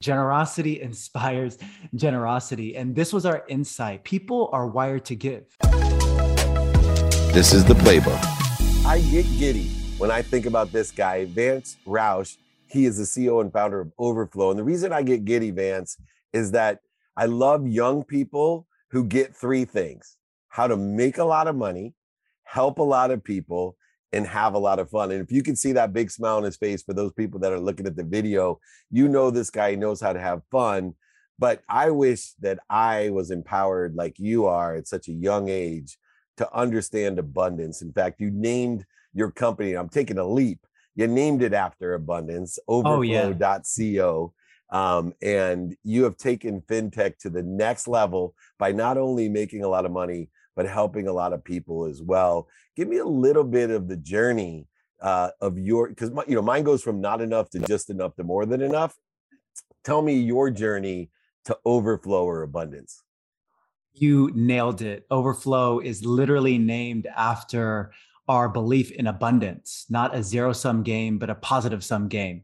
[0.00, 1.58] Generosity inspires
[1.96, 2.76] generosity.
[2.76, 4.04] And this was our insight.
[4.04, 5.56] People are wired to give.
[7.32, 8.16] This is the playbook.
[8.86, 12.36] I get giddy when I think about this guy, Vance Roush.
[12.68, 14.50] He is the CEO and founder of Overflow.
[14.50, 15.96] And the reason I get giddy, Vance,
[16.32, 16.78] is that
[17.16, 20.16] I love young people who get three things
[20.50, 21.94] how to make a lot of money,
[22.44, 23.76] help a lot of people,
[24.12, 25.10] and have a lot of fun.
[25.10, 27.52] And if you can see that big smile on his face for those people that
[27.52, 28.58] are looking at the video,
[28.90, 30.94] you know this guy knows how to have fun.
[31.38, 35.96] But I wish that I was empowered like you are at such a young age
[36.38, 37.82] to understand abundance.
[37.82, 40.60] In fact, you named your company, I'm taking a leap.
[40.94, 44.32] You named it after abundance, overflow.co.
[44.70, 49.68] Um, and you have taken fintech to the next level by not only making a
[49.68, 52.48] lot of money, but helping a lot of people as well.
[52.74, 54.66] Give me a little bit of the journey
[55.00, 58.24] uh, of your because you know mine goes from not enough to just enough to
[58.24, 58.96] more than enough.
[59.84, 61.10] Tell me your journey
[61.44, 63.04] to overflow or abundance.
[63.92, 65.06] You nailed it.
[65.12, 67.92] Overflow is literally named after
[68.26, 72.42] our belief in abundance, not a zero sum game, but a positive sum game.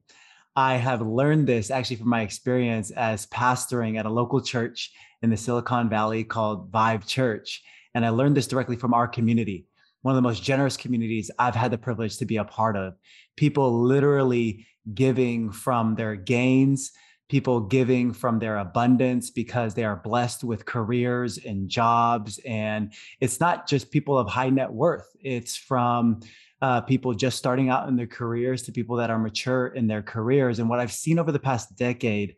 [0.55, 5.31] I have learned this actually from my experience as pastoring at a local church in
[5.31, 7.64] the Silicon Valley called Vive Church.
[7.95, 9.67] And I learned this directly from our community,
[10.03, 12.95] one of the most generous communities I've had the privilege to be a part of.
[13.37, 16.92] People literally giving from their gains,
[17.28, 22.39] people giving from their abundance because they are blessed with careers and jobs.
[22.47, 26.20] And it's not just people of high net worth, it's from
[26.61, 30.03] uh, people just starting out in their careers to people that are mature in their
[30.03, 30.59] careers.
[30.59, 32.37] And what I've seen over the past decade,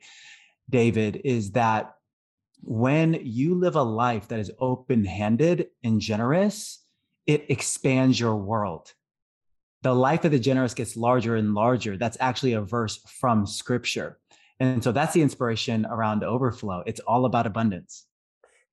[0.71, 1.96] David, is that
[2.67, 6.85] when you live a life that is open handed and generous,
[7.25, 8.93] it expands your world.
[9.83, 11.97] The life of the generous gets larger and larger.
[11.97, 14.19] That's actually a verse from scripture.
[14.59, 16.83] And so that's the inspiration around overflow.
[16.87, 18.05] It's all about abundance.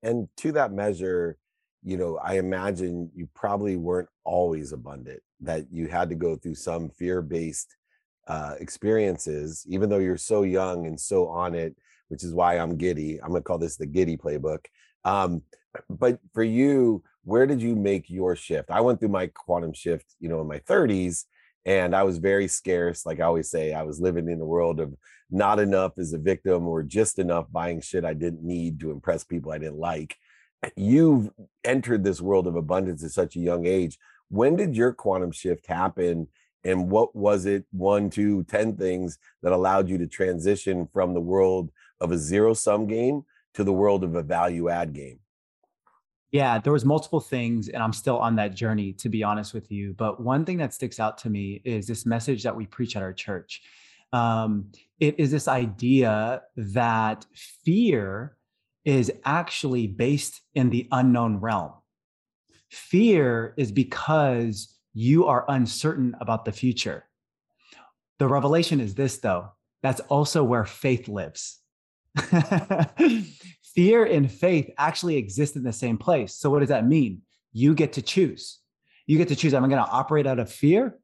[0.01, 1.37] And to that measure,
[1.83, 6.55] you know, I imagine you probably weren't always abundant, that you had to go through
[6.55, 7.75] some fear based
[8.27, 11.75] uh, experiences, even though you're so young and so on it
[12.13, 13.19] which is why I'm giddy.
[13.19, 14.65] I'm gonna call this the giddy playbook.
[15.03, 15.41] Um,
[15.89, 18.69] but for you, where did you make your shift?
[18.69, 21.23] I went through my quantum shift, you know, in my 30s,
[21.65, 23.03] and I was very scarce.
[23.03, 24.93] Like I always say, I was living in a world of
[25.31, 29.23] not enough as a victim or just enough buying shit I didn't need to impress
[29.23, 30.15] people I didn't like.
[30.75, 31.31] You've
[31.63, 33.97] entered this world of abundance at such a young age.
[34.29, 36.27] When did your quantum shift happen?
[36.63, 41.21] And what was it, one, two, ten things that allowed you to transition from the
[41.21, 41.71] world
[42.03, 43.23] of a zero sum game
[43.55, 45.19] to the world of a value add game?
[46.31, 49.71] Yeah, there was multiple things and I'm still on that journey to be honest with
[49.71, 52.95] you, but one thing that sticks out to me is this message that we preach
[52.95, 53.61] at our church.
[54.11, 57.25] Um, it is this idea that
[57.63, 58.35] fear
[58.83, 61.71] is actually based in the unknown realm.
[62.69, 67.05] Fear is because you are uncertain about the future.
[68.19, 69.51] The revelation is this, though
[69.83, 71.59] that's also where faith lives.
[73.75, 76.35] Fear and faith actually exist in the same place.
[76.35, 77.21] So, what does that mean?
[77.51, 78.59] You get to choose.
[79.07, 79.53] You get to choose.
[79.53, 80.97] I'm I going to operate out of fear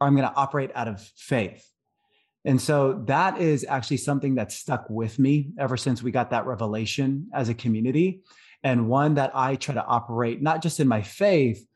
[0.00, 1.68] or I'm going to operate out of faith?
[2.44, 6.46] And so that is actually something that stuck with me ever since we got that
[6.46, 8.22] revelation as a community.
[8.62, 11.66] And one that I try to operate not just in my faith,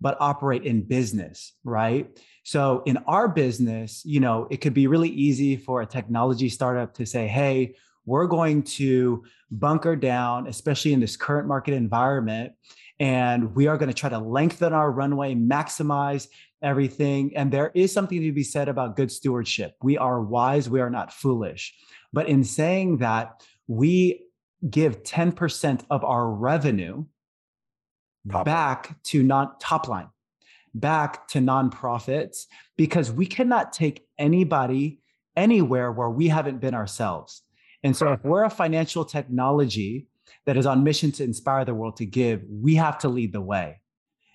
[0.00, 2.08] but operate in business, right?
[2.44, 6.94] So in our business, you know, it could be really easy for a technology startup
[6.94, 7.74] to say, hey,
[8.08, 12.52] we're going to bunker down, especially in this current market environment.
[12.98, 16.26] And we are going to try to lengthen our runway, maximize
[16.62, 17.36] everything.
[17.36, 19.76] And there is something to be said about good stewardship.
[19.82, 21.74] We are wise, we are not foolish.
[22.12, 24.24] But in saying that, we
[24.68, 27.04] give 10% of our revenue
[28.30, 28.96] top back line.
[29.04, 30.08] to non top line,
[30.74, 35.00] back to nonprofits, because we cannot take anybody
[35.36, 37.42] anywhere where we haven't been ourselves.
[37.82, 40.06] And so, if we're a financial technology
[40.46, 43.40] that is on mission to inspire the world to give, we have to lead the
[43.40, 43.80] way.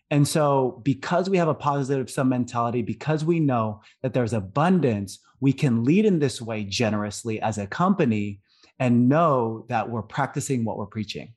[0.09, 5.19] And so, because we have a positive sum mentality, because we know that there's abundance,
[5.39, 8.39] we can lead in this way generously as a company
[8.79, 11.33] and know that we're practicing what we're preaching.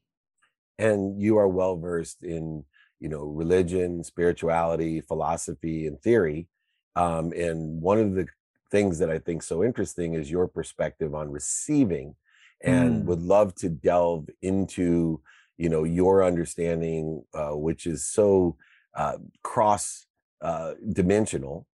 [0.79, 2.64] And you are well versed in,
[3.00, 6.49] you know, religion, spirituality, philosophy, and theory.
[6.94, 8.26] Um, and one of the
[8.70, 12.14] things that I think so interesting is your perspective on receiving
[12.62, 13.04] and mm.
[13.06, 15.20] would love to delve into
[15.58, 18.56] you know your understanding uh, which is so
[18.94, 20.06] uh, cross
[20.42, 21.66] uh, dimensional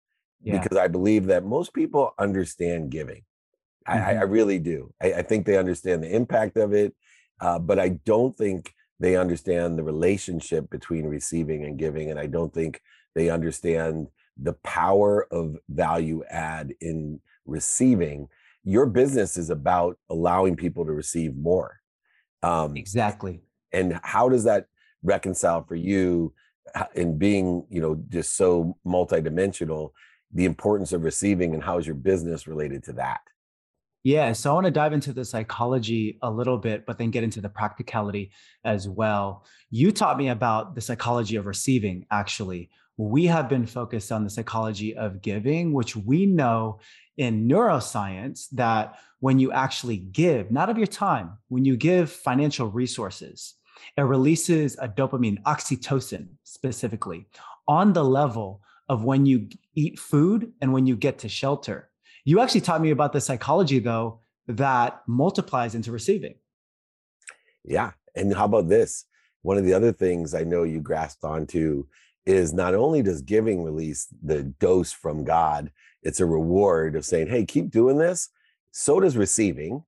[0.42, 0.58] yeah.
[0.58, 3.22] because I believe that most people understand giving
[3.88, 4.08] Mm-hmm.
[4.08, 4.92] I, I, really do.
[5.00, 6.94] I, I, think they understand the impact of it,
[7.40, 12.10] uh, but I don't think they understand the relationship between receiving and giving.
[12.10, 12.80] And I don't think
[13.14, 18.28] they understand the power of value add in receiving.
[18.64, 21.80] Your business is about allowing people to receive more.
[22.42, 23.42] Um, exactly.
[23.72, 24.66] And how does that
[25.02, 26.34] reconcile for you
[26.94, 29.90] in being, you know, just so multidimensional?
[30.32, 33.20] The importance of receiving and how is your business related to that?
[34.02, 37.22] Yeah, so I want to dive into the psychology a little bit, but then get
[37.22, 38.32] into the practicality
[38.64, 39.44] as well.
[39.68, 42.70] You taught me about the psychology of receiving, actually.
[43.00, 46.80] We have been focused on the psychology of giving, which we know
[47.16, 52.66] in neuroscience that when you actually give, not of your time, when you give financial
[52.66, 53.54] resources,
[53.96, 57.26] it releases a dopamine, oxytocin specifically,
[57.66, 58.60] on the level
[58.90, 61.88] of when you eat food and when you get to shelter.
[62.26, 66.34] You actually taught me about the psychology, though, that multiplies into receiving.
[67.64, 67.92] Yeah.
[68.14, 69.06] And how about this?
[69.40, 71.86] One of the other things I know you grasped onto
[72.26, 75.70] is not only does giving release the dose from God,
[76.02, 78.28] it's a reward of saying, hey, keep doing this.
[78.72, 79.84] So does receiving.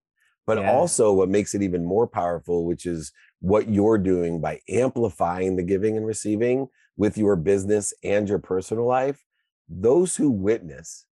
[0.47, 0.73] But yeah.
[0.73, 5.63] also, what makes it even more powerful, which is what you're doing by amplifying the
[5.63, 9.25] giving and receiving with your business and your personal life,
[9.69, 11.07] those who witness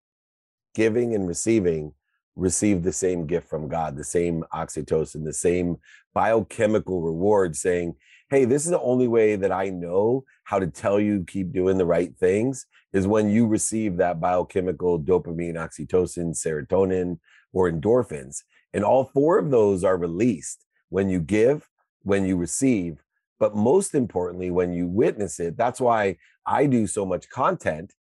[0.75, 1.93] giving and receiving
[2.37, 5.77] receive the same gift from God, the same oxytocin, the same
[6.15, 7.95] biochemical reward saying,
[8.31, 11.79] Hey, this is the only way that I know how to tell you keep doing
[11.79, 17.19] the right things is when you receive that biochemical dopamine, oxytocin, serotonin,
[17.53, 18.45] or endorphins.
[18.73, 21.69] And all four of those are released when you give,
[22.03, 23.03] when you receive,
[23.41, 25.57] but most importantly, when you witness it.
[25.57, 26.17] That's why
[26.47, 27.95] I do so much content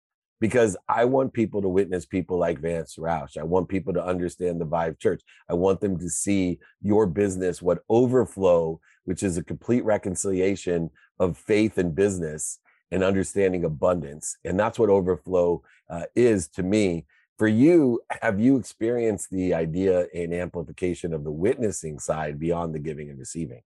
[0.41, 3.37] because I want people to witness people like Vance Roush.
[3.37, 5.21] I want people to understand the Vive Church.
[5.49, 11.37] I want them to see your business, what overflow, which is a complete reconciliation of
[11.37, 12.59] faith and business
[12.91, 14.37] and understanding abundance.
[14.43, 17.05] And that's what overflow uh, is to me.
[17.37, 22.79] For you, have you experienced the idea and amplification of the witnessing side beyond the
[22.79, 23.61] giving and receiving?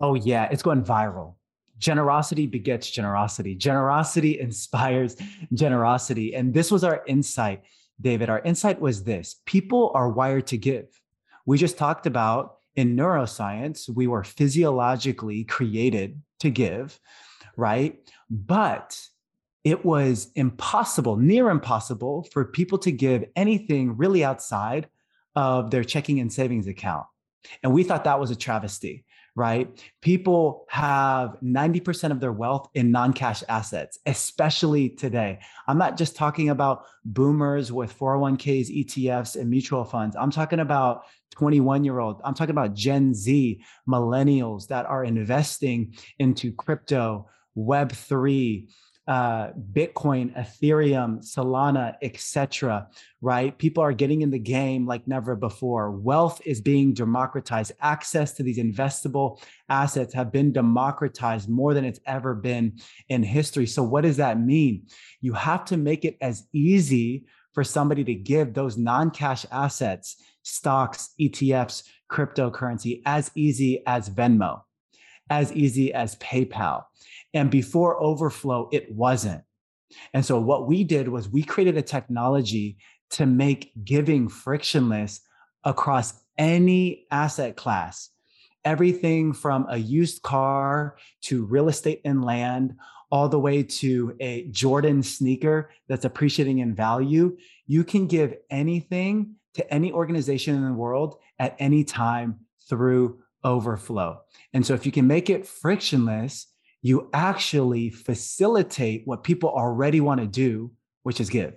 [0.00, 1.34] Oh, yeah, it's going viral
[1.78, 3.54] generosity begets generosity.
[3.54, 5.16] Generosity inspires
[5.54, 6.34] generosity.
[6.34, 7.62] And this was our insight,
[8.00, 8.28] David.
[8.28, 10.88] Our insight was this people are wired to give.
[11.46, 17.00] We just talked about in neuroscience, we were physiologically created to give,
[17.56, 17.98] right?
[18.30, 18.96] But
[19.64, 24.88] it was impossible, near impossible, for people to give anything really outside
[25.34, 27.06] of their checking and savings account.
[27.62, 29.04] And we thought that was a travesty
[29.38, 29.80] right?
[30.02, 35.38] People have 90% of their wealth in non cash assets, especially today.
[35.68, 40.16] I'm not just talking about boomers with 401ks, ETFs, and mutual funds.
[40.16, 41.04] I'm talking about
[41.36, 42.20] 21 year old.
[42.24, 48.68] I'm talking about Gen Z, millennials that are investing into crypto, Web3,
[49.08, 52.88] uh, Bitcoin, Ethereum, Solana, etc.
[53.22, 53.56] Right?
[53.56, 55.90] People are getting in the game like never before.
[55.90, 57.72] Wealth is being democratized.
[57.80, 62.78] Access to these investable assets have been democratized more than it's ever been
[63.08, 63.66] in history.
[63.66, 64.86] So, what does that mean?
[65.22, 67.24] You have to make it as easy
[67.54, 71.82] for somebody to give those non-cash assets, stocks, ETFs,
[72.12, 74.60] cryptocurrency, as easy as Venmo,
[75.30, 76.84] as easy as PayPal
[77.34, 79.42] and before overflow, it wasn't.
[80.12, 82.76] And so what we did was we created a technology
[83.10, 85.20] to make giving frictionless
[85.64, 88.10] across any asset class.
[88.64, 92.76] Everything from a used car to real estate and land,
[93.10, 97.36] all the way to a Jordan sneaker that's appreciating in value.
[97.66, 104.20] You can give anything to any organization in the world at any time through overflow.
[104.52, 106.48] And so if you can make it frictionless,
[106.82, 110.70] you actually facilitate what people already want to do,
[111.02, 111.54] which is give.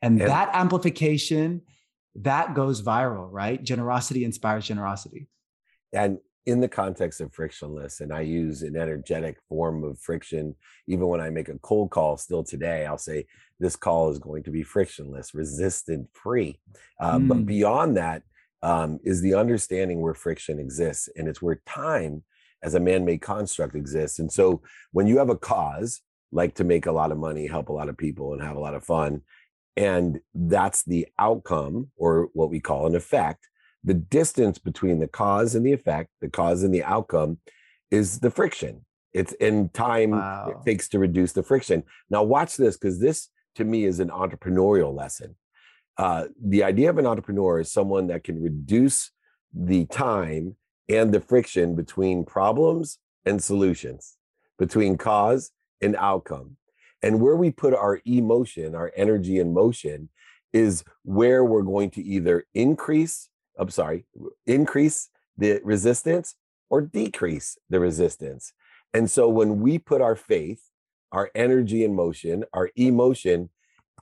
[0.00, 0.26] And yeah.
[0.26, 1.62] that amplification,
[2.16, 3.62] that goes viral, right?
[3.62, 5.28] Generosity inspires generosity.
[5.92, 10.56] And in the context of frictionless, and I use an energetic form of friction,
[10.88, 13.26] even when I make a cold call still today, I'll say,
[13.60, 16.58] this call is going to be frictionless, resistant free.
[16.98, 17.28] Uh, mm.
[17.28, 18.22] But beyond that
[18.62, 21.08] um, is the understanding where friction exists.
[21.14, 22.24] And it's where time
[22.62, 24.18] as a man-made construct exists.
[24.18, 26.00] And so when you have a cause,
[26.30, 28.60] like to make a lot of money, help a lot of people, and have a
[28.60, 29.22] lot of fun,
[29.76, 33.48] and that's the outcome or what we call an effect,
[33.84, 37.38] the distance between the cause and the effect, the cause and the outcome
[37.90, 38.84] is the friction.
[39.12, 40.54] It's in time wow.
[40.54, 41.82] it takes to reduce the friction.
[42.08, 45.36] Now watch this because this to me is an entrepreneurial lesson.
[45.98, 49.10] uh, the idea of an entrepreneur is someone that can reduce
[49.52, 50.56] the time
[50.88, 54.16] and the friction between problems and solutions,
[54.58, 56.56] between cause and outcome.
[57.02, 60.08] And where we put our emotion, our energy in motion,
[60.52, 64.04] is where we're going to either increase, I'm sorry,
[64.46, 66.34] increase the resistance
[66.70, 68.52] or decrease the resistance.
[68.94, 70.62] And so when we put our faith,
[71.10, 73.50] our energy in motion, our emotion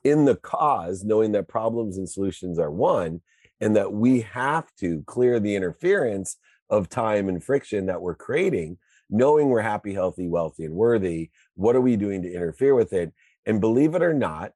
[0.05, 3.21] in the cause, knowing that problems and solutions are one,
[3.61, 6.37] and that we have to clear the interference
[6.71, 11.31] of time and friction that we're creating, knowing we're happy, healthy, wealthy, and worthy.
[11.55, 13.13] What are we doing to interfere with it?
[13.47, 14.53] And believe it or not,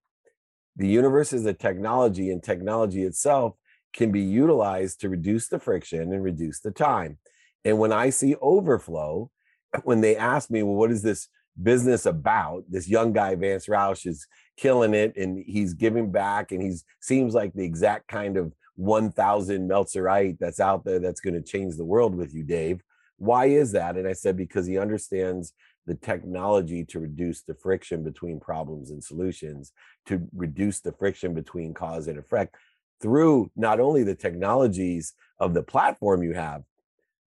[0.77, 3.55] the universe is a technology, and technology itself
[3.93, 7.19] can be utilized to reduce the friction and reduce the time.
[7.65, 9.31] And when I see overflow,
[9.85, 11.29] when they ask me, well, what is this
[11.61, 12.65] business about?
[12.69, 17.35] This young guy, Vance Roush, is killing it and he's giving back and he seems
[17.35, 21.85] like the exact kind of 1000 Meltzerite that's out there that's going to change the
[21.85, 22.83] world with you, Dave.
[23.19, 23.97] Why is that?
[23.97, 25.53] And I said, because he understands
[25.87, 29.73] the technology to reduce the friction between problems and solutions,
[30.07, 32.57] to reduce the friction between cause and effect
[33.01, 36.63] through not only the technologies of the platform you have,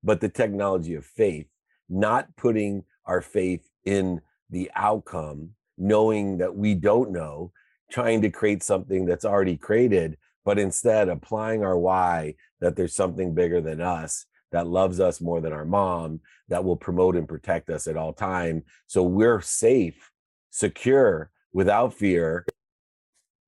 [0.04, 1.48] but the technology of faith,
[1.90, 7.52] not putting our faith in the outcome, knowing that we don't know,
[7.92, 13.34] trying to create something that's already created, but instead applying our why that there's something
[13.34, 17.70] bigger than us that loves us more than our mom that will promote and protect
[17.70, 18.64] us at all time.
[18.88, 20.10] So we're safe
[20.50, 22.46] secure without fear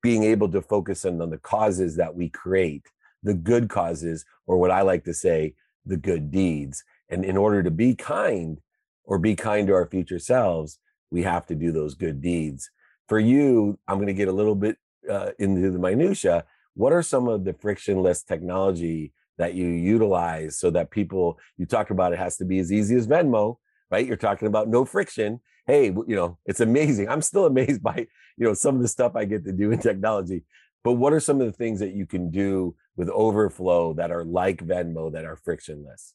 [0.03, 2.83] being able to focus on the causes that we create
[3.23, 6.83] the good causes or what i like to say the good deeds.
[7.07, 8.59] And in order to be kind
[9.05, 10.79] or be kind to our future selves
[11.11, 12.69] we have to do those good deeds.
[13.07, 14.75] For you i'm going to get a little bit
[15.09, 16.43] uh, into the minutia
[16.79, 21.89] what are some of the frictionless technology that you utilize so that people you talk
[21.89, 23.57] about it has to be as easy as venmo
[23.91, 24.05] right?
[24.05, 25.39] You're talking about no friction.
[25.67, 27.09] Hey you know it's amazing.
[27.09, 28.07] I'm still amazed by
[28.37, 30.43] you know some of the stuff i get to do in technology.
[30.83, 34.23] But what are some of the things that you can do with overflow that are
[34.23, 36.13] like venmo that are frictionless?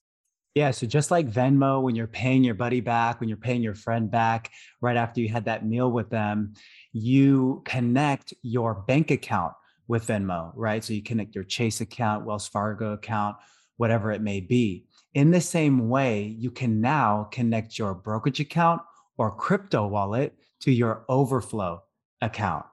[0.55, 0.71] Yeah.
[0.71, 4.09] So just like Venmo, when you're paying your buddy back, when you're paying your friend
[4.09, 6.55] back right after you had that meal with them,
[6.93, 9.53] you connect your bank account
[9.89, 10.83] with Venmo, right?
[10.83, 13.37] So you connect your Chase account, Wells Fargo account,
[13.77, 14.87] whatever it may be.
[15.15, 18.83] In the same way, you can now connect your brokerage account
[19.17, 21.83] or crypto wallet to your overflow
[22.21, 22.65] account.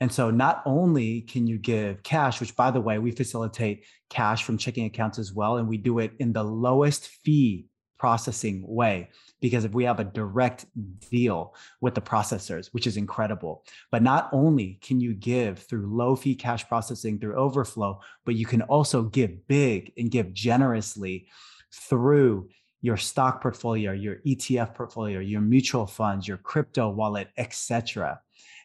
[0.00, 4.44] And so not only can you give cash, which by the way, we facilitate cash
[4.44, 7.66] from checking accounts as well, and we do it in the lowest fee
[8.00, 9.10] processing way.
[9.42, 10.64] Because if we have a direct
[11.10, 16.16] deal with the processors which is incredible but not only can you give through low
[16.16, 21.28] fee cash processing through overflow but you can also give big and give generously
[21.72, 22.48] through
[22.80, 28.18] your stock portfolio your ETF portfolio your mutual funds your crypto wallet etc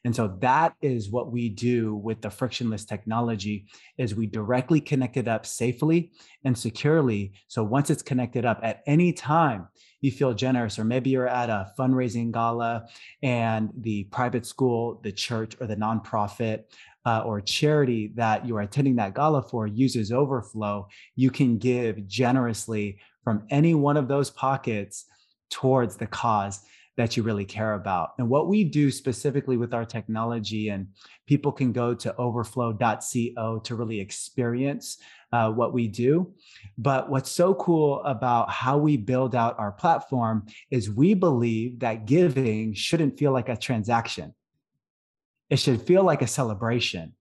[0.05, 3.65] and so that is what we do with the frictionless technology
[3.97, 6.11] is we directly connect it up safely
[6.43, 7.33] and securely.
[7.47, 9.67] So once it's connected up at any time
[10.01, 12.85] you feel generous, or maybe you're at a fundraising gala
[13.23, 16.65] and the private school, the church, or the nonprofit
[17.07, 22.07] uh, or charity that you are attending that gala for uses overflow, you can give
[22.07, 25.05] generously from any one of those pockets
[25.49, 26.61] towards the cause
[26.97, 28.11] that you really care about.
[28.17, 30.87] And what we do specifically with our technology, and
[31.25, 34.97] people can go to overflow.co to really experience
[35.31, 36.33] uh, what we do.
[36.77, 42.05] But what's so cool about how we build out our platform is we believe that
[42.05, 44.33] giving shouldn't feel like a transaction,
[45.49, 47.13] it should feel like a celebration.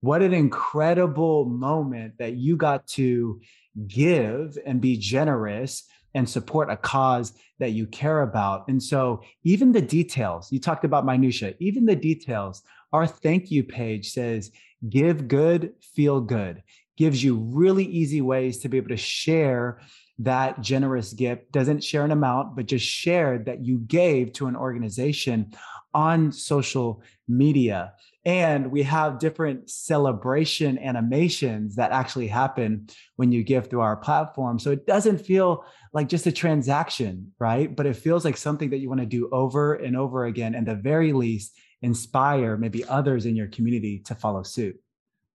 [0.00, 3.40] What an incredible moment that you got to
[3.86, 8.66] give and be generous and support a cause that you care about.
[8.68, 13.64] And so, even the details, you talked about minutia, even the details, our thank you
[13.64, 14.50] page says,
[14.88, 16.62] give good, feel good,
[16.96, 19.80] gives you really easy ways to be able to share
[20.18, 21.50] that generous gift.
[21.52, 25.54] Doesn't share an amount, but just share that you gave to an organization
[25.92, 27.92] on social media.
[28.26, 34.58] And we have different celebration animations that actually happen when you give through our platform.
[34.58, 37.74] So it doesn't feel like just a transaction, right?
[37.74, 40.54] But it feels like something that you want to do over and over again.
[40.54, 44.80] And the very least, inspire maybe others in your community to follow suit.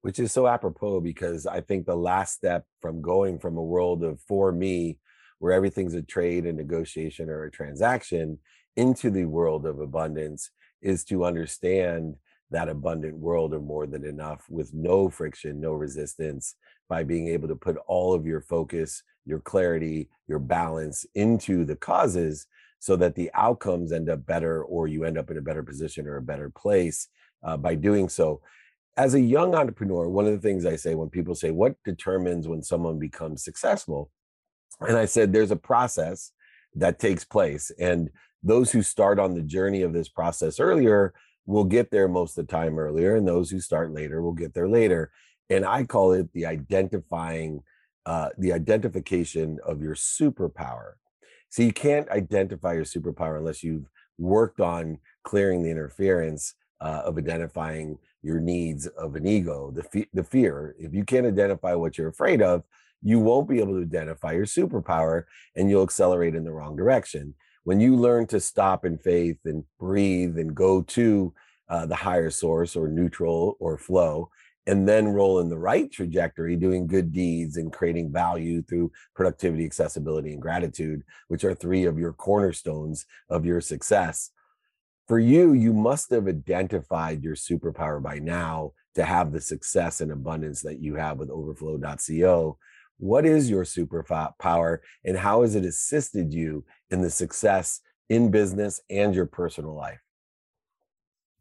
[0.01, 4.03] Which is so apropos because I think the last step from going from a world
[4.03, 4.97] of for me,
[5.39, 8.39] where everything's a trade, a negotiation, or a transaction,
[8.75, 10.51] into the world of abundance
[10.81, 12.15] is to understand
[12.51, 16.55] that abundant world of more than enough with no friction, no resistance
[16.87, 21.75] by being able to put all of your focus, your clarity, your balance into the
[21.75, 22.47] causes
[22.79, 26.07] so that the outcomes end up better or you end up in a better position
[26.07, 27.09] or a better place
[27.43, 28.41] uh, by doing so.
[28.99, 32.49] As a young entrepreneur, one of the things I say when people say, What determines
[32.49, 34.11] when someone becomes successful?
[34.81, 36.33] And I said, There's a process
[36.75, 37.71] that takes place.
[37.79, 38.09] And
[38.43, 41.13] those who start on the journey of this process earlier
[41.45, 44.53] will get there most of the time earlier, and those who start later will get
[44.53, 45.11] there later.
[45.49, 47.63] And I call it the identifying,
[48.05, 50.95] uh, the identification of your superpower.
[51.47, 57.17] So you can't identify your superpower unless you've worked on clearing the interference uh, of
[57.17, 60.75] identifying your needs of an ego, the, the fear.
[60.79, 62.63] If you can't identify what you're afraid of,
[63.01, 65.23] you won't be able to identify your superpower
[65.55, 67.33] and you'll accelerate in the wrong direction.
[67.63, 71.33] When you learn to stop in faith and breathe and go to
[71.69, 74.29] uh, the higher source or neutral or flow,
[74.69, 79.65] and then roll in the right trajectory, doing good deeds and creating value through productivity,
[79.65, 84.29] accessibility, and gratitude, which are three of your cornerstones of your success.
[85.09, 90.11] For you, you must have identified your superpower by now to have the success and
[90.11, 92.57] abundance that you have with overflow.co.
[92.99, 98.81] What is your superpower and how has it assisted you in the success in business
[98.87, 99.99] and your personal life?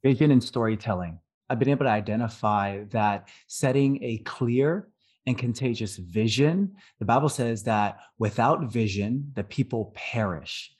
[0.03, 1.19] Vision and storytelling.
[1.51, 4.89] I've been able to identify that setting a clear
[5.27, 10.75] and contagious vision, the Bible says that without vision, the people perish.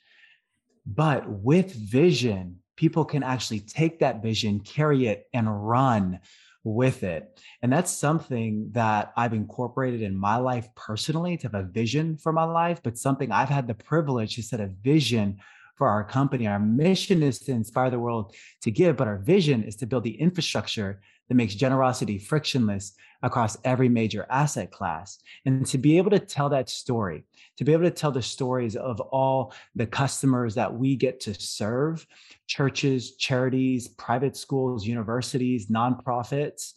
[0.87, 6.17] But with vision, people can actually take that vision, carry it, and run
[6.63, 7.37] with it.
[7.61, 12.31] And that's something that I've incorporated in my life personally to have a vision for
[12.31, 15.39] my life, but something I've had the privilege to set a vision
[15.75, 16.47] for our company.
[16.47, 20.05] Our mission is to inspire the world to give, but our vision is to build
[20.05, 25.19] the infrastructure that makes generosity frictionless across every major asset class.
[25.45, 27.23] And to be able to tell that story,
[27.57, 31.33] to be able to tell the stories of all the customers that we get to
[31.33, 32.05] serve
[32.47, 36.73] churches, charities, private schools, universities, nonprofits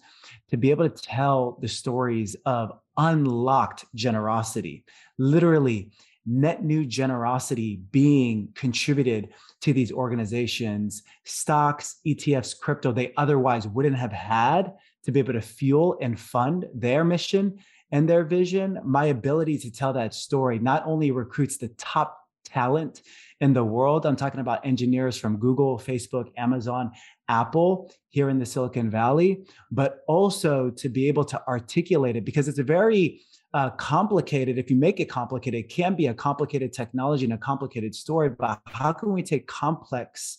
[0.50, 4.84] to be able to tell the stories of unlocked generosity,
[5.18, 5.90] literally
[6.24, 9.30] net new generosity being contributed
[9.60, 14.72] to these organizations, stocks, ETFs, crypto, they otherwise wouldn't have had
[15.04, 17.58] to be able to fuel and fund their mission
[17.90, 18.78] and their vision.
[18.84, 23.02] My ability to tell that story not only recruits the top talent
[23.40, 26.92] in the world, I'm talking about engineers from Google, Facebook, Amazon,
[27.28, 32.46] Apple here in the Silicon Valley, but also to be able to articulate it because
[32.46, 33.22] it's a very
[33.54, 37.38] uh, complicated, if you make it complicated, it can be a complicated technology and a
[37.38, 38.30] complicated story.
[38.30, 40.38] But how can we take complex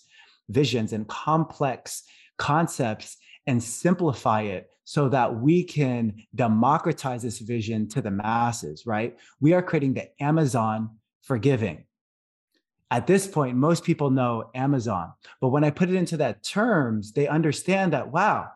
[0.50, 2.04] visions and complex
[2.38, 9.18] concepts and simplify it so that we can democratize this vision to the masses, right?
[9.40, 11.86] We are creating the Amazon for giving.
[12.92, 15.14] At this point, most people know Amazon.
[15.42, 18.50] But when I put it into that terms, they understand that, wow,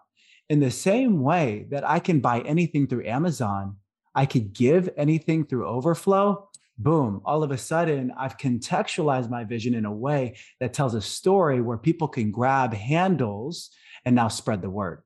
[0.50, 3.78] in the same way that I can buy anything through Amazon,
[4.17, 6.49] I could give anything through overflow.
[6.80, 11.01] Boom, all of a sudden, I've contextualized my vision in a way that tells a
[11.01, 13.69] story where people can grab handles
[14.06, 15.03] and now spread the word.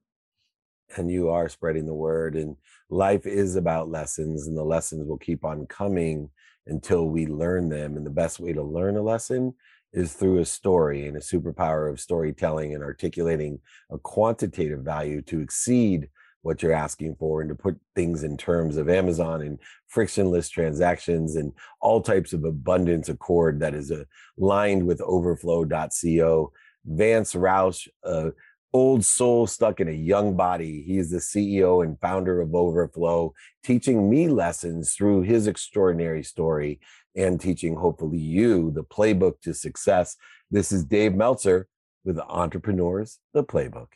[0.96, 2.56] And you are spreading the word, and
[2.90, 6.30] life is about lessons, and the lessons will keep on coming
[6.68, 7.98] until we learn them.
[7.98, 9.54] And the best way to learn a lesson
[9.92, 15.42] is through a story and a superpower of storytelling and articulating a quantitative value to
[15.42, 16.08] exceed
[16.42, 21.36] what you're asking for and to put things in terms of Amazon and frictionless transactions
[21.36, 23.92] and all types of abundance accord that is
[24.40, 26.52] aligned with overflow.co.
[26.86, 28.32] Vance Roush, uh,
[28.74, 30.84] old soul stuck in a young body.
[30.86, 36.80] He's the CEO and founder of Overflow, teaching me lessons through his extraordinary story
[37.16, 40.16] and teaching, hopefully, you the playbook to success.
[40.50, 41.68] This is Dave Meltzer
[42.04, 43.88] with Entrepreneurs, the Playbook.